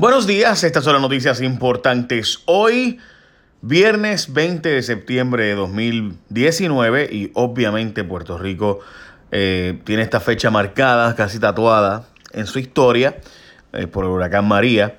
Buenos 0.00 0.26
días, 0.26 0.64
estas 0.64 0.84
son 0.84 0.94
las 0.94 1.02
noticias 1.02 1.42
importantes. 1.42 2.40
Hoy, 2.46 2.98
viernes 3.60 4.32
20 4.32 4.66
de 4.66 4.82
septiembre 4.82 5.44
de 5.44 5.54
2019 5.54 7.10
y 7.12 7.30
obviamente 7.34 8.02
Puerto 8.02 8.38
Rico 8.38 8.80
eh, 9.30 9.78
tiene 9.84 10.00
esta 10.00 10.18
fecha 10.18 10.50
marcada, 10.50 11.14
casi 11.14 11.38
tatuada 11.38 12.08
en 12.32 12.46
su 12.46 12.58
historia 12.58 13.18
eh, 13.74 13.88
por 13.88 14.06
el 14.06 14.10
huracán 14.12 14.48
María. 14.48 14.96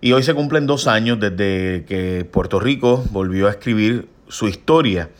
Y 0.00 0.10
hoy 0.14 0.24
se 0.24 0.34
cumplen 0.34 0.66
dos 0.66 0.88
años 0.88 1.20
desde 1.20 1.84
que 1.84 2.28
Puerto 2.28 2.58
Rico 2.58 3.04
volvió 3.12 3.46
a 3.46 3.50
escribir 3.50 4.08
su 4.26 4.48
historia. 4.48 5.10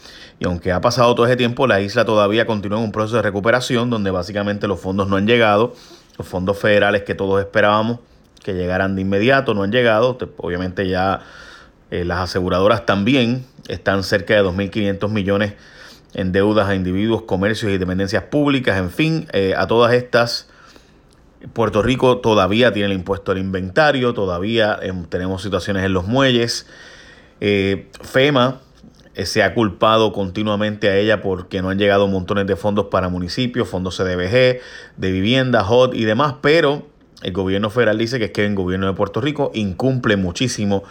Y 0.41 0.47
aunque 0.47 0.73
ha 0.73 0.81
pasado 0.81 1.15
todo 1.15 1.27
ese 1.27 1.37
tiempo, 1.37 1.69
la 1.69 1.81
isla 1.81 2.05
todavía 2.05 2.47
continúa 2.47 2.79
en 2.79 2.87
un 2.87 2.91
proceso 2.91 3.15
de 3.15 3.23
recuperación 3.23 3.91
donde 3.91 4.11
básicamente 4.11 4.67
los 4.67 4.81
fondos 4.81 5.07
no 5.07 5.15
han 5.15 5.29
llegado, 5.29 5.77
los 6.19 6.27
fondos 6.27 6.59
federales 6.59 7.05
que 7.05 7.15
todos 7.15 7.39
esperábamos 7.39 8.01
que 8.43 8.55
llegaran 8.55 8.95
de 8.95 9.03
inmediato, 9.03 9.55
no 9.55 9.63
han 9.63 9.73
llegado. 9.73 10.19
Obviamente 10.39 10.89
ya 10.89 11.21
eh, 11.91 12.05
las 12.05 12.21
aseguradoras 12.21 12.87
también 12.87 13.45
están 13.69 14.03
cerca 14.03 14.35
de 14.35 14.43
2.500 14.43 15.09
millones 15.11 15.55
en 16.15 16.33
deudas 16.33 16.69
a 16.69 16.75
individuos, 16.75 17.23
comercios 17.23 17.73
y 17.73 17.79
dependencias 17.79 18.25
públicas. 18.25 18.79
En 18.79 18.91
fin, 18.91 19.29
eh, 19.33 19.55
a 19.57 19.67
todas 19.67 19.93
estas, 19.93 20.49
Puerto 21.53 21.83
Rico 21.83 22.19
todavía 22.19 22.73
tiene 22.73 22.87
el 22.87 22.93
impuesto 22.93 23.33
al 23.33 23.39
inventario, 23.39 24.13
todavía 24.13 24.79
em, 24.83 25.05
tenemos 25.05 25.43
situaciones 25.43 25.85
en 25.85 25.93
los 25.93 26.07
muelles. 26.07 26.67
Eh, 27.41 27.89
FEMA 28.03 28.61
se 29.15 29.43
ha 29.43 29.55
culpado 29.55 30.13
continuamente 30.13 30.89
a 30.89 30.97
ella 30.97 31.21
porque 31.21 31.63
no 31.63 31.71
han 31.71 31.79
llegado 31.79 32.07
montones 32.09 32.47
de 32.47 32.57
fondos 32.57 32.87
para 32.87 33.09
municipios, 33.09 33.69
fondos 33.69 33.97
CDBG, 33.97 34.61
de 34.97 35.13
vivienda, 35.13 35.69
HOT 35.69 35.95
y 35.95 36.05
demás, 36.05 36.37
pero 36.41 36.87
el 37.23 37.33
gobierno 37.33 37.71
federal 37.71 37.99
dice 37.99 38.19
que 38.19 38.27
es 38.27 38.31
que 38.31 38.47
el 38.47 38.55
gobierno 38.55 38.87
de 38.87 38.95
Puerto 38.95 39.21
Rico 39.21 39.51
incumple 39.55 40.17
muchísimo 40.17 40.85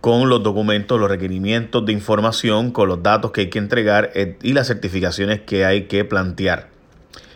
con 0.00 0.28
los 0.28 0.42
documentos, 0.42 0.98
los 0.98 1.10
requerimientos 1.10 1.84
de 1.84 1.92
información, 1.92 2.70
con 2.70 2.88
los 2.88 3.02
datos 3.02 3.32
que 3.32 3.42
hay 3.42 3.50
que 3.50 3.58
entregar 3.58 4.10
eh, 4.14 4.38
y 4.42 4.54
las 4.54 4.66
certificaciones 4.66 5.40
que 5.42 5.64
hay 5.64 5.84
que 5.84 6.04
plantear. 6.04 6.68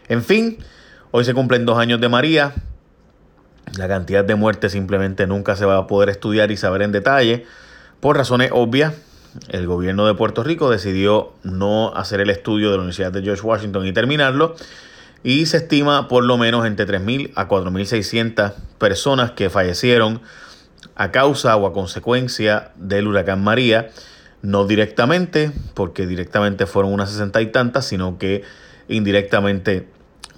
En 0.08 0.22
fin, 0.22 0.58
hoy 1.10 1.24
se 1.24 1.34
cumplen 1.34 1.66
dos 1.66 1.78
años 1.78 2.00
de 2.00 2.08
María. 2.08 2.54
La 3.76 3.86
cantidad 3.86 4.24
de 4.24 4.34
muertes 4.34 4.72
simplemente 4.72 5.26
nunca 5.26 5.56
se 5.56 5.66
va 5.66 5.76
a 5.76 5.86
poder 5.86 6.08
estudiar 6.08 6.50
y 6.50 6.56
saber 6.56 6.82
en 6.82 6.92
detalle. 6.92 7.46
Por 8.00 8.16
razones 8.16 8.50
obvias, 8.52 8.94
el 9.48 9.66
gobierno 9.66 10.06
de 10.06 10.14
Puerto 10.14 10.42
Rico 10.42 10.70
decidió 10.70 11.32
no 11.42 11.94
hacer 11.94 12.20
el 12.20 12.30
estudio 12.30 12.70
de 12.70 12.76
la 12.76 12.82
Universidad 12.82 13.12
de 13.12 13.22
George 13.22 13.42
Washington 13.42 13.86
y 13.86 13.92
terminarlo 13.92 14.54
y 15.24 15.46
se 15.46 15.56
estima 15.56 16.06
por 16.06 16.22
lo 16.22 16.36
menos 16.36 16.66
entre 16.66 16.86
3.000 16.86 17.32
a 17.34 17.48
4.600 17.48 18.52
personas 18.78 19.32
que 19.32 19.48
fallecieron 19.48 20.20
a 20.94 21.10
causa 21.10 21.56
o 21.56 21.66
a 21.66 21.72
consecuencia 21.72 22.72
del 22.76 23.08
huracán 23.08 23.42
María, 23.42 23.88
no 24.42 24.66
directamente, 24.66 25.50
porque 25.72 26.06
directamente 26.06 26.66
fueron 26.66 26.92
unas 26.92 27.10
sesenta 27.10 27.40
y 27.40 27.46
tantas, 27.46 27.86
sino 27.86 28.18
que 28.18 28.44
indirectamente 28.86 29.88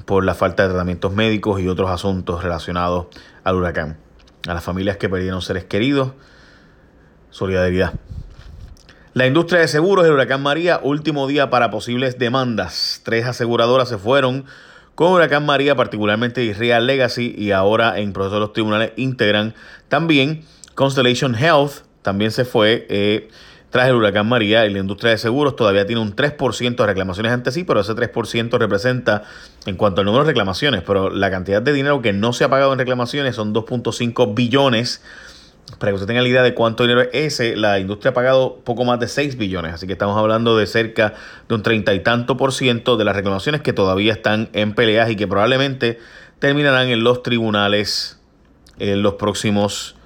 por 0.04 0.24
la 0.24 0.36
falta 0.36 0.62
de 0.62 0.68
tratamientos 0.68 1.12
médicos 1.12 1.60
y 1.60 1.66
otros 1.66 1.90
asuntos 1.90 2.44
relacionados 2.44 3.08
al 3.42 3.56
huracán. 3.56 3.98
A 4.46 4.54
las 4.54 4.62
familias 4.62 4.98
que 4.98 5.08
perdieron 5.08 5.42
seres 5.42 5.64
queridos, 5.64 6.12
solidaridad. 7.30 7.94
La 9.14 9.26
industria 9.26 9.60
de 9.60 9.66
seguros, 9.66 10.06
el 10.06 10.12
huracán 10.12 10.42
María, 10.42 10.78
último 10.80 11.26
día 11.26 11.50
para 11.50 11.70
posibles 11.70 12.18
demandas. 12.18 13.00
Tres 13.02 13.26
aseguradoras 13.26 13.88
se 13.88 13.98
fueron 13.98 14.44
con 14.96 15.12
Huracán 15.12 15.46
María, 15.46 15.76
particularmente 15.76 16.52
Real 16.58 16.86
Legacy 16.86 17.34
y 17.36 17.52
ahora 17.52 18.00
en 18.00 18.14
proceso 18.14 18.36
de 18.36 18.40
los 18.40 18.52
tribunales 18.54 18.92
integran 18.96 19.54
también 19.88 20.42
Constellation 20.74 21.34
Health, 21.34 21.84
también 22.00 22.30
se 22.30 22.46
fue 22.46 22.86
eh, 22.88 23.28
tras 23.68 23.88
el 23.88 23.94
Huracán 23.94 24.26
María 24.26 24.64
y 24.64 24.72
la 24.72 24.78
industria 24.78 25.10
de 25.10 25.18
seguros 25.18 25.54
todavía 25.54 25.86
tiene 25.86 26.00
un 26.00 26.16
3% 26.16 26.76
de 26.76 26.86
reclamaciones 26.86 27.30
ante 27.30 27.52
sí, 27.52 27.64
pero 27.64 27.80
ese 27.80 27.92
3% 27.92 28.58
representa 28.58 29.24
en 29.66 29.76
cuanto 29.76 30.00
al 30.00 30.06
número 30.06 30.24
de 30.24 30.28
reclamaciones, 30.28 30.82
pero 30.82 31.10
la 31.10 31.30
cantidad 31.30 31.60
de 31.60 31.74
dinero 31.74 32.00
que 32.00 32.14
no 32.14 32.32
se 32.32 32.44
ha 32.44 32.48
pagado 32.48 32.72
en 32.72 32.78
reclamaciones 32.78 33.36
son 33.36 33.52
2.5 33.52 34.34
billones 34.34 35.02
para 35.78 35.92
que 35.92 35.94
usted 35.94 36.06
tenga 36.06 36.22
la 36.22 36.28
idea 36.28 36.42
de 36.42 36.54
cuánto 36.54 36.84
dinero 36.84 37.02
es 37.02 37.10
ese, 37.12 37.56
la 37.56 37.78
industria 37.78 38.10
ha 38.10 38.14
pagado 38.14 38.60
poco 38.64 38.84
más 38.84 38.98
de 38.98 39.08
6 39.08 39.36
billones, 39.36 39.74
así 39.74 39.86
que 39.86 39.92
estamos 39.92 40.16
hablando 40.18 40.56
de 40.56 40.66
cerca 40.66 41.14
de 41.48 41.54
un 41.54 41.62
treinta 41.62 41.92
y 41.94 42.00
tanto 42.00 42.36
por 42.36 42.52
ciento 42.52 42.96
de 42.96 43.04
las 43.04 43.14
reclamaciones 43.14 43.60
que 43.60 43.72
todavía 43.72 44.12
están 44.12 44.48
en 44.52 44.74
peleas 44.74 45.10
y 45.10 45.16
que 45.16 45.26
probablemente 45.26 45.98
terminarán 46.38 46.88
en 46.88 47.04
los 47.04 47.22
tribunales 47.22 48.18
en 48.78 49.02
los 49.02 49.14
próximos 49.14 49.96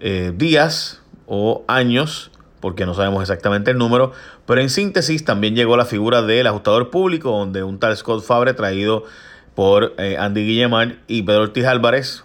eh, 0.00 0.32
días 0.34 1.02
o 1.26 1.64
años, 1.68 2.30
porque 2.60 2.86
no 2.86 2.94
sabemos 2.94 3.22
exactamente 3.22 3.70
el 3.70 3.78
número, 3.78 4.12
pero 4.46 4.60
en 4.60 4.70
síntesis 4.70 5.24
también 5.24 5.54
llegó 5.54 5.76
la 5.76 5.84
figura 5.84 6.22
del 6.22 6.46
ajustador 6.46 6.90
público, 6.90 7.30
donde 7.30 7.62
un 7.62 7.78
tal 7.78 7.96
Scott 7.96 8.24
Fabre 8.24 8.54
traído 8.54 9.04
por 9.54 9.94
eh, 9.98 10.16
Andy 10.18 10.46
Guillemard 10.46 10.92
y 11.06 11.22
Pedro 11.22 11.42
Ortiz 11.42 11.64
Álvarez, 11.64 12.24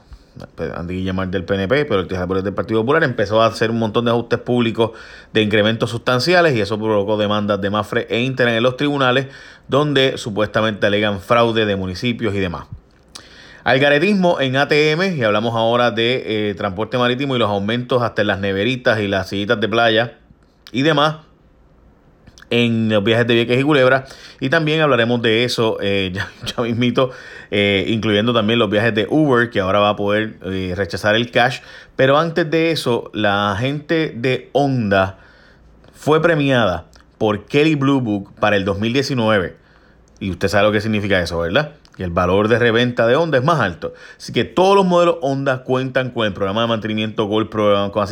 Andy 0.75 0.95
Guillemar 0.95 1.29
del 1.29 1.43
PNP, 1.43 1.85
pero 1.85 2.01
el 2.01 2.43
del 2.43 2.53
Partido 2.53 2.81
Popular 2.81 3.03
empezó 3.03 3.41
a 3.41 3.47
hacer 3.47 3.69
un 3.71 3.79
montón 3.79 4.05
de 4.05 4.11
ajustes 4.11 4.39
públicos 4.39 4.91
de 5.31 5.41
incrementos 5.41 5.89
sustanciales 5.89 6.55
y 6.55 6.61
eso 6.61 6.77
provocó 6.77 7.17
demandas 7.17 7.61
de 7.61 7.69
Mafre 7.69 8.07
e 8.09 8.21
Inter 8.21 8.47
en 8.47 8.63
los 8.63 8.77
tribunales 8.77 9.27
donde 9.67 10.17
supuestamente 10.17 10.87
alegan 10.87 11.19
fraude 11.19 11.65
de 11.65 11.75
municipios 11.75 12.33
y 12.35 12.39
demás. 12.39 12.65
Algaretismo 13.63 14.41
en 14.41 14.57
ATM, 14.57 15.17
y 15.17 15.23
hablamos 15.23 15.55
ahora 15.55 15.91
de 15.91 16.49
eh, 16.49 16.55
transporte 16.55 16.97
marítimo 16.97 17.35
y 17.35 17.39
los 17.39 17.49
aumentos 17.49 18.01
hasta 18.01 18.21
en 18.21 18.27
las 18.27 18.39
neveritas 18.39 18.99
y 18.99 19.07
las 19.07 19.29
sillitas 19.29 19.59
de 19.61 19.69
playa 19.69 20.17
y 20.73 20.81
demás 20.81 21.17
en 22.53 22.89
los 22.89 23.03
viajes 23.03 23.25
de 23.25 23.33
Vieques 23.33 23.59
y 23.59 23.63
Culebra. 23.63 24.05
Y 24.39 24.49
también 24.49 24.81
hablaremos 24.81 25.21
de 25.21 25.43
eso, 25.43 25.77
eh, 25.81 26.11
ya, 26.13 26.29
ya 26.45 26.61
mismito, 26.61 27.11
eh, 27.49 27.85
incluyendo 27.87 28.33
también 28.33 28.59
los 28.59 28.69
viajes 28.69 28.93
de 28.93 29.07
Uber, 29.09 29.49
que 29.49 29.59
ahora 29.59 29.79
va 29.79 29.89
a 29.89 29.95
poder 29.95 30.35
eh, 30.45 30.73
rechazar 30.75 31.15
el 31.15 31.31
cash. 31.31 31.59
Pero 31.95 32.17
antes 32.17 32.49
de 32.49 32.71
eso, 32.71 33.09
la 33.13 33.55
gente 33.59 34.13
de 34.15 34.49
Honda 34.53 35.17
fue 35.93 36.21
premiada 36.21 36.85
por 37.17 37.45
Kelly 37.45 37.75
Blue 37.75 38.01
Book 38.01 38.33
para 38.39 38.55
el 38.55 38.65
2019. 38.65 39.55
Y 40.19 40.29
usted 40.29 40.47
sabe 40.47 40.67
lo 40.67 40.71
que 40.71 40.81
significa 40.81 41.19
eso, 41.19 41.39
¿verdad? 41.39 41.73
El 41.97 42.09
valor 42.09 42.47
de 42.47 42.57
reventa 42.59 43.05
de 43.05 43.15
Honda 43.15 43.37
es 43.37 43.43
más 43.43 43.59
alto. 43.59 43.93
Así 44.17 44.33
que 44.33 44.43
todos 44.43 44.75
los 44.75 44.85
modelos 44.85 45.17
Honda 45.21 45.63
cuentan 45.63 46.09
con 46.09 46.25
el 46.25 46.33
programa 46.33 46.61
de 46.61 46.67
mantenimiento 46.67 47.25
Gold 47.25 47.49
Program, 47.49 47.91
con 47.91 48.07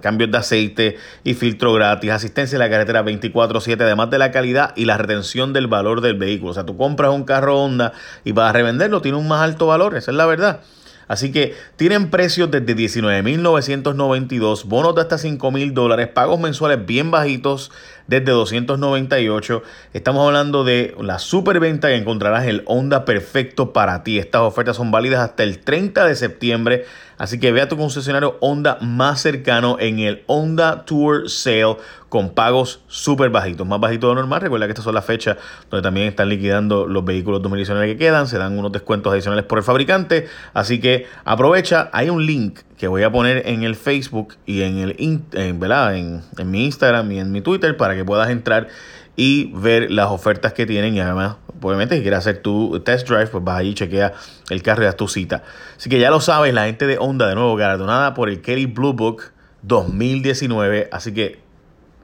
cambios 0.00 0.30
de 0.30 0.38
aceite 0.38 0.96
y 1.24 1.34
filtro 1.34 1.72
gratis, 1.74 2.10
asistencia 2.10 2.56
en 2.56 2.60
la 2.60 2.70
carretera 2.70 3.02
24/7, 3.02 3.84
además 3.84 4.10
de 4.10 4.18
la 4.18 4.30
calidad 4.30 4.72
y 4.76 4.86
la 4.86 4.96
retención 4.96 5.52
del 5.52 5.66
valor 5.66 6.00
del 6.00 6.16
vehículo. 6.16 6.52
O 6.52 6.54
sea, 6.54 6.64
tú 6.64 6.76
compras 6.76 7.10
un 7.10 7.24
carro 7.24 7.62
Honda 7.62 7.92
y 8.24 8.32
para 8.32 8.52
revenderlo 8.52 9.02
tiene 9.02 9.18
un 9.18 9.28
más 9.28 9.42
alto 9.42 9.66
valor, 9.66 9.96
esa 9.96 10.10
es 10.10 10.16
la 10.16 10.26
verdad. 10.26 10.60
Así 11.08 11.30
que 11.30 11.54
tienen 11.76 12.10
precios 12.10 12.50
desde 12.50 12.74
19.992, 12.74 14.64
bonos 14.64 14.94
de 14.96 15.02
hasta 15.02 15.18
5.000 15.18 15.72
dólares, 15.72 16.08
pagos 16.08 16.40
mensuales 16.40 16.84
bien 16.84 17.12
bajitos 17.12 17.70
desde 18.06 18.32
298. 18.32 19.62
Estamos 19.92 20.26
hablando 20.26 20.64
de 20.64 20.94
la 21.00 21.18
superventa 21.18 21.88
que 21.88 21.96
encontrarás 21.96 22.46
el 22.46 22.62
Honda 22.66 23.04
perfecto 23.04 23.72
para 23.72 24.02
ti. 24.02 24.18
Estas 24.18 24.42
ofertas 24.42 24.76
son 24.76 24.90
válidas 24.90 25.20
hasta 25.20 25.42
el 25.42 25.58
30 25.58 26.06
de 26.06 26.14
septiembre. 26.14 26.84
Así 27.18 27.40
que 27.40 27.50
ve 27.50 27.62
a 27.62 27.68
tu 27.68 27.78
concesionario 27.78 28.36
Honda 28.40 28.76
más 28.82 29.22
cercano 29.22 29.78
en 29.80 30.00
el 30.00 30.22
Honda 30.26 30.84
Tour 30.84 31.30
Sale 31.30 31.76
con 32.08 32.30
pagos 32.30 32.80
súper 32.88 33.30
bajitos, 33.30 33.66
más 33.66 33.80
bajitos 33.80 34.10
de 34.10 34.14
lo 34.14 34.20
normal. 34.20 34.40
Recuerda 34.42 34.66
que 34.66 34.72
estas 34.72 34.84
son 34.84 34.94
las 34.94 35.04
fechas 35.04 35.36
donde 35.70 35.82
también 35.82 36.08
están 36.08 36.28
liquidando 36.28 36.86
los 36.86 37.04
vehículos 37.04 37.42
2019 37.42 37.92
que 37.92 37.96
quedan, 37.96 38.26
se 38.26 38.38
dan 38.38 38.58
unos 38.58 38.70
descuentos 38.70 39.12
adicionales 39.12 39.44
por 39.44 39.58
el 39.58 39.64
fabricante, 39.64 40.28
así 40.52 40.78
que 40.78 41.06
aprovecha, 41.24 41.90
hay 41.92 42.10
un 42.10 42.24
link 42.24 42.60
que 42.76 42.88
voy 42.88 43.02
a 43.02 43.10
poner 43.10 43.42
en 43.46 43.62
el 43.62 43.74
Facebook 43.74 44.34
y 44.44 44.62
en 44.62 44.78
el 44.78 44.96
en, 45.32 45.60
¿verdad? 45.60 45.96
En, 45.96 46.22
en 46.36 46.50
mi 46.50 46.64
Instagram 46.66 47.10
y 47.12 47.18
en 47.20 47.32
mi 47.32 47.40
Twitter 47.40 47.76
para 47.76 47.94
que 47.94 48.04
puedas 48.04 48.30
entrar 48.30 48.68
y 49.16 49.50
ver 49.54 49.90
las 49.90 50.10
ofertas 50.10 50.52
que 50.52 50.66
tienen 50.66 50.94
y 50.94 51.00
además, 51.00 51.36
obviamente, 51.62 51.96
si 51.96 52.02
quieres 52.02 52.18
hacer 52.18 52.38
tu 52.42 52.78
test 52.80 53.08
drive, 53.08 53.28
pues 53.28 53.42
vas 53.42 53.58
allí, 53.58 53.74
chequea 53.74 54.12
el 54.50 54.62
carro 54.62 54.82
y 54.82 54.84
das 54.84 54.96
tu 54.96 55.08
cita. 55.08 55.42
Así 55.76 55.88
que 55.88 55.98
ya 55.98 56.10
lo 56.10 56.20
sabes, 56.20 56.52
la 56.52 56.66
gente 56.66 56.86
de 56.86 56.98
Honda, 56.98 57.26
de 57.26 57.34
nuevo, 57.34 57.56
galardonada 57.56 58.12
por 58.12 58.28
el 58.28 58.42
Kelly 58.42 58.66
Blue 58.66 58.92
Book 58.92 59.22
2019, 59.62 60.90
así 60.92 61.14
que 61.14 61.40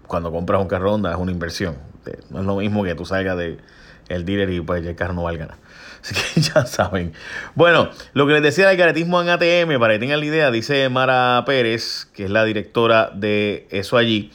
cuando 0.06 0.32
compras 0.32 0.60
un 0.60 0.69
carro 0.69 0.94
Honda 0.94 1.12
es 1.12 1.19
una 1.19 1.32
inversión. 1.32 1.91
No 2.31 2.40
es 2.40 2.46
lo 2.46 2.56
mismo 2.56 2.84
que 2.84 2.94
tú 2.94 3.04
salgas 3.04 3.37
del 3.37 3.60
el 4.08 4.25
dealer 4.25 4.50
y 4.50 4.60
pues 4.60 4.84
el 4.84 4.94
carro 4.94 5.14
no 5.14 5.22
valga 5.22 5.46
nada. 5.46 5.58
Así 6.02 6.14
que 6.14 6.40
ya 6.40 6.66
saben. 6.66 7.12
Bueno, 7.54 7.90
lo 8.12 8.26
que 8.26 8.32
les 8.32 8.43
decía 8.43 8.69
del 8.69 8.76
caretismo 8.76 9.22
en 9.22 9.28
ATM, 9.28 9.78
para 9.78 9.94
que 9.94 10.00
tengan 10.00 10.20
la 10.20 10.26
idea, 10.26 10.50
dice 10.50 10.88
Mara 10.88 11.44
Pérez, 11.46 12.08
que 12.12 12.25
es 12.25 12.31
la 12.31 12.44
directora 12.44 13.10
de 13.14 13.69
eso 13.70 13.96
allí, 13.96 14.32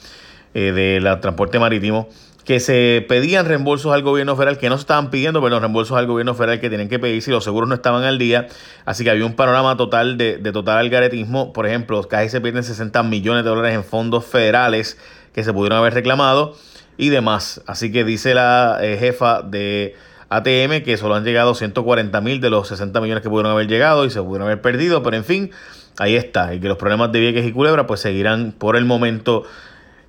eh, 0.54 0.72
de 0.72 1.00
la 1.00 1.20
transporte 1.20 1.58
marítimo, 1.58 2.08
que 2.46 2.60
se 2.60 3.04
pedían 3.06 3.44
reembolsos 3.44 3.92
al 3.92 4.00
gobierno 4.00 4.34
federal, 4.34 4.56
que 4.56 4.70
no 4.70 4.78
se 4.78 4.80
estaban 4.80 5.10
pidiendo, 5.10 5.40
pero 5.40 5.50
los 5.50 5.60
reembolsos 5.60 5.98
al 5.98 6.06
gobierno 6.06 6.34
federal 6.34 6.58
que 6.58 6.70
tienen 6.70 6.88
que 6.88 6.98
pedir 6.98 7.20
si 7.20 7.30
los 7.30 7.44
seguros 7.44 7.68
no 7.68 7.74
estaban 7.74 8.04
al 8.04 8.16
día. 8.16 8.48
Así 8.86 9.04
que 9.04 9.10
había 9.10 9.26
un 9.26 9.36
panorama 9.36 9.76
total 9.76 10.16
de, 10.16 10.38
de 10.38 10.52
total 10.52 10.78
algaretismo. 10.78 11.52
Por 11.52 11.66
ejemplo, 11.66 12.02
casi 12.04 12.30
se 12.30 12.40
pierden 12.40 12.64
60 12.64 13.02
millones 13.02 13.44
de 13.44 13.50
dólares 13.50 13.74
en 13.74 13.84
fondos 13.84 14.24
federales 14.24 14.96
que 15.34 15.44
se 15.44 15.52
pudieron 15.52 15.78
haber 15.78 15.92
reclamado 15.92 16.56
y 16.98 17.08
demás. 17.08 17.62
Así 17.66 17.90
que 17.90 18.04
dice 18.04 18.34
la 18.34 18.78
eh, 18.82 18.98
jefa 18.98 19.40
de 19.40 19.94
ATM 20.28 20.82
que 20.84 20.98
solo 20.98 21.14
han 21.14 21.24
llegado 21.24 21.54
140 21.54 22.20
mil 22.20 22.40
de 22.42 22.50
los 22.50 22.68
60 22.68 23.00
millones 23.00 23.22
que 23.22 23.30
pudieron 23.30 23.52
haber 23.52 23.68
llegado 23.68 24.04
y 24.04 24.10
se 24.10 24.20
pudieron 24.20 24.48
haber 24.48 24.60
perdido, 24.60 25.02
pero 25.02 25.16
en 25.16 25.24
fin, 25.24 25.50
ahí 25.98 26.16
está. 26.16 26.52
Y 26.52 26.60
que 26.60 26.68
los 26.68 26.76
problemas 26.76 27.10
de 27.12 27.20
Vieques 27.20 27.46
y 27.46 27.52
Culebra 27.52 27.86
pues 27.86 28.00
seguirán 28.00 28.52
por 28.52 28.76
el 28.76 28.84
momento 28.84 29.44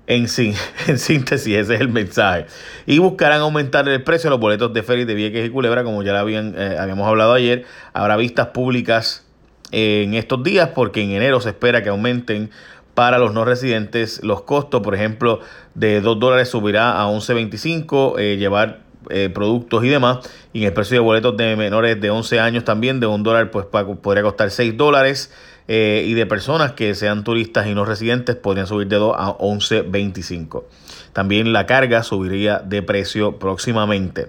en, 0.07 0.27
sí, 0.27 0.53
en 0.87 0.97
síntesis, 0.97 1.55
ese 1.55 1.75
es 1.75 1.81
el 1.81 1.89
mensaje. 1.89 2.47
Y 2.85 2.97
buscarán 2.97 3.41
aumentar 3.41 3.87
el 3.87 4.03
precio 4.03 4.29
de 4.29 4.31
los 4.31 4.39
boletos 4.39 4.73
de 4.73 4.83
ferry 4.83 5.05
de 5.05 5.13
Vieques 5.13 5.47
y 5.47 5.49
Culebra, 5.51 5.83
como 5.83 6.03
ya 6.03 6.19
habían, 6.19 6.55
eh, 6.57 6.75
habíamos 6.77 7.07
hablado 7.07 7.33
ayer. 7.33 7.65
Habrá 7.93 8.17
vistas 8.17 8.47
públicas 8.47 9.23
en 9.71 10.15
estos 10.15 10.43
días 10.43 10.71
porque 10.73 11.03
en 11.03 11.11
enero 11.11 11.39
se 11.39 11.49
espera 11.49 11.83
que 11.83 11.89
aumenten 11.89 12.49
para 12.99 13.17
los 13.17 13.33
no 13.33 13.45
residentes 13.45 14.21
los 14.23 14.41
costos, 14.41 14.81
por 14.81 14.93
ejemplo, 14.93 15.39
de 15.73 16.01
2 16.01 16.19
dólares 16.19 16.49
subirá 16.49 17.01
a 17.01 17.07
11.25, 17.07 18.19
eh, 18.19 18.35
llevar 18.35 18.81
eh, 19.09 19.29
productos 19.33 19.85
y 19.85 19.87
demás. 19.87 20.17
Y 20.51 20.63
en 20.63 20.65
el 20.65 20.73
precio 20.73 20.95
de 20.95 20.99
boletos 20.99 21.37
de 21.37 21.55
menores 21.55 22.01
de 22.01 22.09
11 22.09 22.41
años 22.41 22.65
también, 22.65 22.99
de 22.99 23.07
1 23.07 23.23
dólar, 23.23 23.51
pues 23.51 23.67
podría 23.67 24.21
costar 24.21 24.51
6 24.51 24.75
dólares. 24.75 25.31
Eh, 25.69 26.03
y 26.07 26.13
de 26.13 26.25
personas 26.25 26.73
que 26.73 26.93
sean 26.93 27.23
turistas 27.23 27.67
y 27.67 27.73
no 27.73 27.85
residentes 27.85 28.35
podrían 28.35 28.67
subir 28.67 28.89
de 28.89 28.97
2 28.97 29.15
a 29.17 29.37
11.25. 29.37 30.65
También 31.13 31.53
la 31.53 31.65
carga 31.65 32.03
subiría 32.03 32.59
de 32.59 32.81
precio 32.81 33.39
próximamente. 33.39 34.27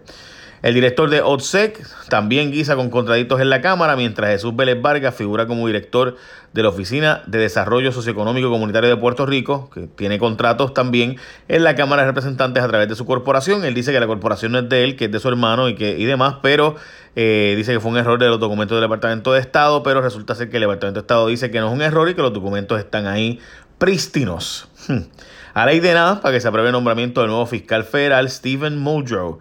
El 0.63 0.75
director 0.75 1.09
de 1.09 1.23
OTSEC 1.23 1.81
también 2.09 2.51
guisa 2.51 2.77
con 2.77 2.91
contraditos 2.91 3.41
en 3.41 3.49
la 3.49 3.63
Cámara, 3.63 3.97
mientras 3.97 4.31
Jesús 4.31 4.55
Vélez 4.55 4.81
Vargas 4.83 5.15
figura 5.15 5.47
como 5.47 5.67
director 5.67 6.17
de 6.53 6.63
la 6.63 6.69
Oficina 6.69 7.23
de 7.27 7.39
Desarrollo 7.39 7.93
Socioeconómico 7.93 8.51
Comunitario 8.51 8.91
de 8.91 8.97
Puerto 8.97 9.25
Rico, 9.25 9.71
que 9.71 9.87
tiene 9.87 10.19
contratos 10.19 10.75
también 10.75 11.17
en 11.49 11.65
la 11.65 11.75
Cámara 11.77 12.03
de 12.03 12.09
Representantes 12.09 12.63
a 12.63 12.69
través 12.69 12.89
de 12.89 12.95
su 12.95 13.07
corporación. 13.07 13.65
Él 13.65 13.73
dice 13.73 13.91
que 13.91 14.01
la 14.01 14.07
corporación 14.07 14.53
no 14.53 14.59
es 14.59 14.69
de 14.69 14.85
él, 14.85 14.97
que 14.97 15.07
es 15.07 15.13
de 15.13 15.19
su 15.19 15.29
hermano 15.29 15.69
y, 15.71 15.77
que, 15.77 15.99
y 15.99 16.05
demás, 16.05 16.37
pero 16.43 16.77
eh, 17.17 17.55
dice 17.57 17.73
que 17.73 17.81
fue 17.81 17.91
un 17.91 17.97
error 17.97 18.19
de 18.19 18.29
los 18.29 18.39
documentos 18.39 18.77
del 18.77 18.83
Departamento 18.83 19.33
de 19.33 19.41
Estado, 19.41 19.83
pero 19.83 20.03
resulta 20.03 20.35
ser 20.35 20.51
que 20.51 20.59
el 20.59 20.63
Departamento 20.63 21.01
de 21.01 21.05
Estado 21.05 21.27
dice 21.29 21.51
que 21.51 21.61
no 21.61 21.69
es 21.69 21.73
un 21.73 21.81
error 21.81 22.07
y 22.11 22.15
que 22.15 22.23
los 22.23 22.35
documentos 22.35 22.79
están 22.79 23.07
ahí 23.07 23.39
prístinos. 23.79 24.69
A 25.55 25.67
ley 25.67 25.81
de 25.81 25.95
nada, 25.95 26.21
para 26.21 26.35
que 26.35 26.41
se 26.41 26.47
apruebe 26.47 26.69
el 26.69 26.73
nombramiento 26.73 27.23
del 27.23 27.31
nuevo 27.31 27.45
fiscal 27.45 27.83
federal, 27.83 28.31
Stephen 28.31 28.79
Muldrow 28.79 29.41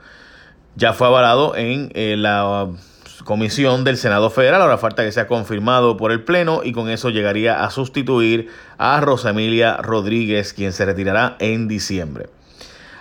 ya 0.79 0.93
fue 0.93 1.07
avalado 1.07 1.57
en 1.57 1.91
eh, 1.93 2.15
la 2.17 2.69
comisión 3.25 3.83
del 3.83 3.97
Senado 3.97 4.29
Federal. 4.29 4.61
Ahora 4.61 4.77
falta 4.77 5.03
que 5.03 5.11
sea 5.11 5.27
confirmado 5.27 5.97
por 5.97 6.13
el 6.13 6.23
Pleno 6.23 6.61
y 6.63 6.71
con 6.71 6.89
eso 6.89 7.09
llegaría 7.09 7.65
a 7.65 7.69
sustituir 7.69 8.47
a 8.77 9.01
Rosemilia 9.01 9.75
Rodríguez, 9.77 10.53
quien 10.53 10.71
se 10.71 10.85
retirará 10.85 11.35
en 11.39 11.67
diciembre. 11.67 12.29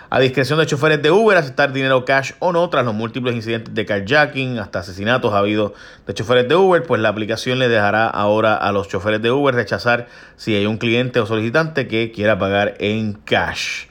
A 0.09 0.19
discreción 0.19 0.59
de 0.59 0.65
choferes 0.65 1.01
de 1.01 1.11
Uber, 1.11 1.37
aceptar 1.37 1.71
dinero 1.71 2.03
cash 2.03 2.33
o 2.39 2.51
no, 2.51 2.69
tras 2.69 2.83
los 2.83 2.95
múltiples 2.95 3.33
incidentes 3.33 3.73
de 3.73 3.85
carjacking, 3.85 4.59
hasta 4.59 4.79
asesinatos 4.79 5.33
ha 5.33 5.37
habido 5.37 5.73
de 6.05 6.13
choferes 6.13 6.49
de 6.49 6.55
Uber, 6.55 6.83
pues 6.83 6.99
la 6.99 7.09
aplicación 7.09 7.59
le 7.59 7.69
dejará 7.69 8.07
ahora 8.07 8.55
a 8.55 8.73
los 8.73 8.89
choferes 8.89 9.21
de 9.21 9.31
Uber 9.31 9.55
rechazar 9.55 10.07
si 10.35 10.53
hay 10.53 10.65
un 10.65 10.79
cliente 10.79 11.21
o 11.21 11.25
solicitante 11.25 11.87
que 11.87 12.11
quiera 12.11 12.37
pagar 12.39 12.75
en 12.79 13.13
cash. 13.13 13.85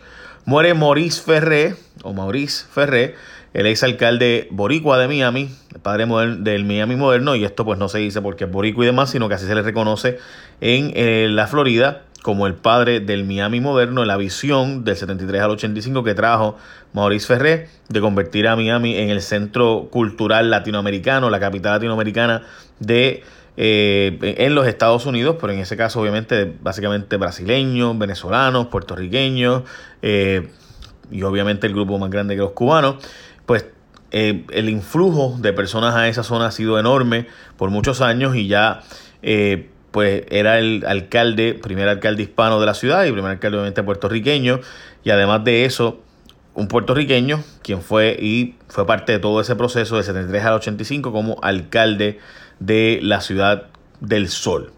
Muere 0.45 0.75
Maurice 0.75 1.23
Ferré, 1.23 1.77
o 2.03 2.13
Maurice 2.13 2.67
Ferré, 2.69 3.15
el 3.59 3.67
exalcalde 3.67 4.47
boricua 4.53 4.99
de 4.99 5.09
Miami, 5.09 5.51
el 5.75 5.81
padre 5.81 6.07
del 6.39 6.65
Miami 6.65 6.95
moderno, 6.95 7.35
y 7.35 7.45
esto 7.45 7.65
pues 7.65 7.77
no 7.77 7.89
se 7.89 7.99
dice 7.99 8.23
porque 8.23 8.45
es 8.45 8.51
boricua 8.53 8.85
y 8.85 8.87
demás, 8.87 9.11
sino 9.11 9.29
que 9.29 9.35
así 9.35 9.47
se 9.47 9.55
le 9.57 9.63
reconoce 9.63 10.19
en 10.61 10.93
eh, 10.95 11.27
la 11.29 11.49
Florida 11.49 12.03
como 12.23 12.47
el 12.47 12.55
padre 12.55 13.01
del 13.01 13.25
Miami 13.25 13.61
moderno, 13.61 14.05
la 14.05 14.17
visión 14.17 14.85
del 14.85 14.95
73 14.95 15.43
al 15.43 15.51
85 15.51 16.05
que 16.05 16.15
trajo 16.15 16.57
Maurice 16.93 17.27
Ferré 17.27 17.69
de 17.89 18.01
convertir 18.01 18.47
a 18.47 18.55
Miami 18.55 18.97
en 18.97 19.11
el 19.11 19.21
centro 19.21 19.89
cultural 19.91 20.51
latinoamericano, 20.51 21.29
la 21.29 21.41
capital 21.41 21.73
latinoamericana 21.73 22.43
de 22.79 23.25
eh, 23.57 24.37
en 24.39 24.55
los 24.55 24.69
Estados 24.69 25.05
Unidos, 25.05 25.35
pero 25.41 25.53
en 25.53 25.59
ese 25.59 25.77
caso 25.77 26.01
obviamente 26.01 26.55
básicamente 26.63 27.17
brasileños, 27.17 27.99
venezolanos, 27.99 28.69
puertorriqueños 28.69 29.65
eh, 30.03 30.49
y 31.11 31.23
obviamente 31.23 31.67
el 31.67 31.73
grupo 31.73 31.99
más 31.99 32.11
grande 32.11 32.37
que 32.37 32.43
los 32.43 32.53
cubanos 32.53 32.97
pues 33.49 33.65
eh, 34.11 34.45
el 34.51 34.69
influjo 34.69 35.37
de 35.39 35.55
personas 35.55 35.95
a 35.97 36.07
esa 36.07 36.23
zona 36.23 36.49
ha 36.49 36.51
sido 36.51 36.79
enorme 36.79 37.27
por 37.57 37.71
muchos 37.71 38.03
años 38.03 38.37
y 38.37 38.47
ya 38.47 38.83
eh, 39.23 39.71
pues 39.91 40.25
era 40.29 40.59
el 40.59 40.85
alcalde, 40.87 41.55
primer 41.55 41.89
alcalde 41.89 42.25
hispano 42.25 42.61
de 42.61 42.67
la 42.67 42.75
ciudad 42.75 43.07
y 43.07 43.11
primer 43.11 43.31
alcalde 43.31 43.57
obviamente 43.57 43.83
puertorriqueño 43.83 44.61
y 45.03 45.11
además 45.11 45.45
de 45.45 45.65
eso 45.65 45.99
un 46.53 46.69
puertorriqueño 46.69 47.43
quien 47.63 47.81
fue 47.81 48.19
y 48.21 48.57
fue 48.69 48.87
parte 48.87 49.13
de 49.13 49.19
todo 49.19 49.41
ese 49.41 49.57
proceso 49.57 49.97
de 49.97 50.03
73 50.03 50.45
al 50.45 50.53
85 50.53 51.11
como 51.11 51.39
alcalde 51.41 52.19
de 52.61 53.01
la 53.03 53.23
ciudad 53.23 53.69
del 54.01 54.29
Sol. 54.29 54.73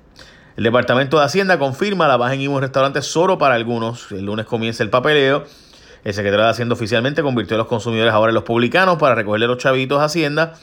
El 0.56 0.62
Departamento 0.62 1.18
de 1.18 1.24
Hacienda 1.24 1.58
confirma 1.58 2.06
la 2.06 2.16
baja 2.16 2.34
en 2.34 2.42
IVA 2.42 2.54
en 2.54 2.60
restaurantes 2.60 3.04
solo 3.04 3.36
para 3.36 3.56
algunos. 3.56 4.12
El 4.12 4.26
lunes 4.26 4.46
comienza 4.46 4.84
el 4.84 4.90
papeleo 4.90 5.44
el 6.04 6.14
secretario 6.14 6.44
de 6.44 6.50
Hacienda 6.50 6.74
oficialmente 6.74 7.22
convirtió 7.22 7.56
a 7.56 7.58
los 7.58 7.66
consumidores 7.66 8.12
ahora 8.12 8.30
en 8.30 8.34
los 8.34 8.44
publicanos 8.44 8.98
para 8.98 9.14
recogerle 9.14 9.46
los 9.46 9.58
chavitos 9.58 10.00
a 10.00 10.04
Hacienda 10.04 10.54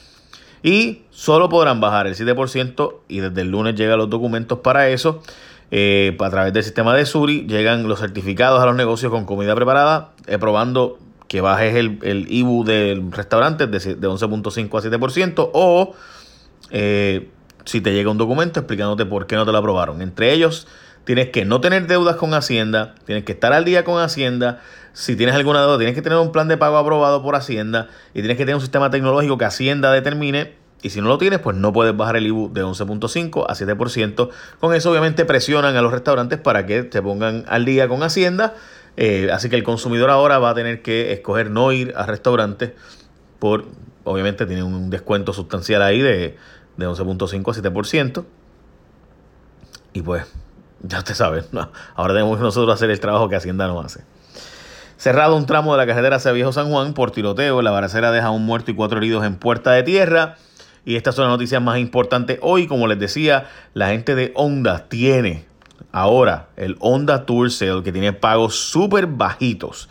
y 0.62 1.02
solo 1.10 1.48
podrán 1.48 1.80
bajar 1.80 2.06
el 2.06 2.14
7% 2.14 2.94
y 3.08 3.20
desde 3.20 3.40
el 3.42 3.50
lunes 3.50 3.74
llegan 3.74 3.98
los 3.98 4.10
documentos 4.10 4.58
para 4.60 4.88
eso. 4.88 5.22
Eh, 5.70 6.16
a 6.18 6.30
través 6.30 6.52
del 6.54 6.64
sistema 6.64 6.94
de 6.94 7.04
Suri 7.04 7.46
llegan 7.46 7.86
los 7.86 8.00
certificados 8.00 8.62
a 8.62 8.66
los 8.66 8.74
negocios 8.74 9.12
con 9.12 9.26
comida 9.26 9.54
preparada, 9.54 10.12
eh, 10.26 10.38
probando 10.38 10.98
que 11.28 11.42
bajes 11.42 11.74
el, 11.76 11.98
el 12.02 12.32
IBU 12.32 12.64
del 12.64 13.12
restaurante 13.12 13.66
de, 13.66 13.78
11.5 13.78 14.78
a 14.78 14.98
7% 14.98 15.50
o 15.52 15.94
eh, 16.70 17.28
si 17.66 17.82
te 17.82 17.92
llega 17.92 18.10
un 18.10 18.16
documento 18.16 18.60
explicándote 18.60 19.04
por 19.04 19.26
qué 19.26 19.36
no 19.36 19.44
te 19.44 19.52
lo 19.52 19.58
aprobaron. 19.58 20.00
Entre 20.00 20.32
ellos, 20.32 20.66
tienes 21.08 21.30
que 21.30 21.46
no 21.46 21.62
tener 21.62 21.86
deudas 21.86 22.16
con 22.16 22.34
Hacienda, 22.34 22.94
tienes 23.06 23.24
que 23.24 23.32
estar 23.32 23.54
al 23.54 23.64
día 23.64 23.82
con 23.82 23.98
Hacienda, 23.98 24.60
si 24.92 25.16
tienes 25.16 25.34
alguna 25.34 25.62
deuda, 25.62 25.78
tienes 25.78 25.94
que 25.94 26.02
tener 26.02 26.18
un 26.18 26.32
plan 26.32 26.48
de 26.48 26.58
pago 26.58 26.76
aprobado 26.76 27.22
por 27.22 27.34
Hacienda 27.34 27.88
y 28.10 28.20
tienes 28.20 28.36
que 28.36 28.42
tener 28.42 28.56
un 28.56 28.60
sistema 28.60 28.90
tecnológico 28.90 29.38
que 29.38 29.46
Hacienda 29.46 29.90
determine. 29.90 30.52
Y 30.82 30.90
si 30.90 31.00
no 31.00 31.08
lo 31.08 31.16
tienes, 31.16 31.38
pues 31.38 31.56
no 31.56 31.72
puedes 31.72 31.96
bajar 31.96 32.16
el 32.16 32.26
IBU 32.26 32.52
de 32.52 32.62
11.5 32.62 33.46
a 33.48 33.54
7%. 33.54 34.28
Con 34.60 34.74
eso 34.74 34.90
obviamente 34.90 35.24
presionan 35.24 35.76
a 35.76 35.80
los 35.80 35.92
restaurantes 35.92 36.38
para 36.40 36.66
que 36.66 36.82
te 36.82 37.00
pongan 37.00 37.46
al 37.48 37.64
día 37.64 37.88
con 37.88 38.02
Hacienda. 38.02 38.54
Eh, 38.98 39.30
así 39.32 39.48
que 39.48 39.56
el 39.56 39.62
consumidor 39.62 40.10
ahora 40.10 40.38
va 40.38 40.50
a 40.50 40.54
tener 40.54 40.82
que 40.82 41.14
escoger 41.14 41.50
no 41.50 41.72
ir 41.72 41.94
a 41.96 42.04
restaurantes 42.04 42.72
por, 43.38 43.64
obviamente 44.04 44.44
tiene 44.44 44.62
un 44.62 44.90
descuento 44.90 45.32
sustancial 45.32 45.80
ahí 45.80 46.02
de, 46.02 46.36
de 46.76 46.86
11.5 46.86 47.50
a 47.50 47.72
7%. 47.72 48.24
Y 49.94 50.02
pues, 50.02 50.26
ya 50.82 50.98
usted 50.98 51.14
sabe, 51.14 51.44
ahora 51.94 52.14
tenemos 52.14 52.38
nosotros 52.40 52.74
hacer 52.74 52.90
el 52.90 53.00
trabajo 53.00 53.28
que 53.28 53.36
Hacienda 53.36 53.66
no 53.66 53.80
hace. 53.80 54.04
Cerrado 54.96 55.36
un 55.36 55.46
tramo 55.46 55.72
de 55.72 55.78
la 55.78 55.86
carretera 55.86 56.16
hacia 56.16 56.32
Viejo 56.32 56.52
San 56.52 56.70
Juan 56.70 56.92
por 56.92 57.12
tiroteo. 57.12 57.62
La 57.62 57.70
baracera 57.70 58.10
deja 58.10 58.30
un 58.30 58.44
muerto 58.44 58.72
y 58.72 58.74
cuatro 58.74 58.98
heridos 58.98 59.24
en 59.24 59.36
Puerta 59.36 59.70
de 59.70 59.84
Tierra. 59.84 60.36
Y 60.84 60.96
estas 60.96 61.14
son 61.14 61.26
las 61.26 61.32
noticias 61.32 61.62
más 61.62 61.78
importantes 61.78 62.40
hoy. 62.42 62.66
Como 62.66 62.88
les 62.88 62.98
decía, 62.98 63.46
la 63.74 63.90
gente 63.90 64.16
de 64.16 64.32
Honda 64.34 64.88
tiene 64.88 65.46
ahora 65.92 66.48
el 66.56 66.76
Honda 66.80 67.26
Tour 67.26 67.52
Sale 67.52 67.84
que 67.84 67.92
tiene 67.92 68.12
pagos 68.12 68.56
súper 68.56 69.06
bajitos. 69.06 69.88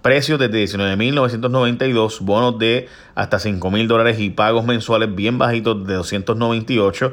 Precios 0.00 0.38
desde 0.38 0.64
19.992, 0.64 2.20
bonos 2.20 2.56
de 2.58 2.88
hasta 3.16 3.38
5.000 3.38 3.86
dólares 3.88 4.20
y 4.20 4.30
pagos 4.30 4.64
mensuales 4.64 5.12
bien 5.12 5.38
bajitos 5.38 5.84
de 5.86 5.94
298. 5.94 7.12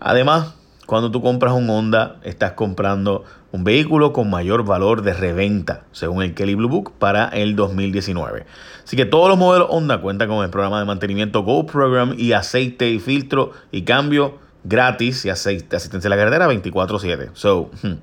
Además, 0.00 0.54
cuando 0.86 1.10
tú 1.10 1.22
compras 1.22 1.54
un 1.54 1.68
Honda, 1.70 2.16
estás 2.22 2.52
comprando 2.52 3.24
un 3.52 3.64
vehículo 3.64 4.12
con 4.12 4.28
mayor 4.28 4.64
valor 4.64 5.02
de 5.02 5.14
reventa, 5.14 5.84
según 5.92 6.22
el 6.22 6.34
Kelly 6.34 6.54
Blue 6.54 6.68
Book, 6.68 6.92
para 6.98 7.28
el 7.28 7.56
2019. 7.56 8.44
Así 8.84 8.96
que 8.96 9.06
todos 9.06 9.28
los 9.28 9.38
modelos 9.38 9.68
Honda 9.70 10.00
cuentan 10.00 10.28
con 10.28 10.44
el 10.44 10.50
programa 10.50 10.78
de 10.78 10.84
mantenimiento 10.84 11.42
Go 11.42 11.64
Program 11.66 12.14
y 12.18 12.32
aceite 12.32 12.90
y 12.90 12.98
filtro 12.98 13.52
y 13.70 13.82
cambio 13.82 14.38
gratis 14.64 15.24
y 15.24 15.30
aceite, 15.30 15.76
asistencia 15.76 16.08
a 16.08 16.10
la 16.10 16.16
carretera 16.16 16.48
24/7. 16.48 17.30
So, 17.34 17.70
hmm, 17.82 17.94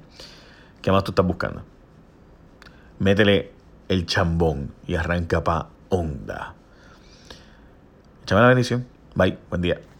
¿qué 0.81 0.91
más 0.91 1.03
tú 1.03 1.11
estás 1.11 1.25
buscando? 1.25 1.63
Métele 2.99 3.51
el 3.89 4.05
chambón 4.05 4.71
y 4.87 4.95
arranca 4.95 5.43
pa' 5.43 5.69
Honda. 5.89 6.55
Échame 8.23 8.41
la 8.41 8.47
bendición. 8.47 8.85
Bye, 9.15 9.37
buen 9.49 9.61
día. 9.61 9.90